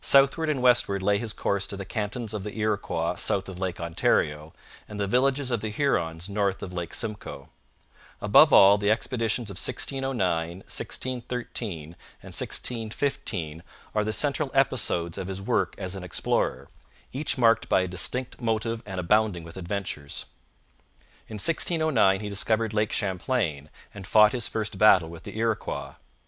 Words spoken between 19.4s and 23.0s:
with adventures. In 1609 he discovered Lake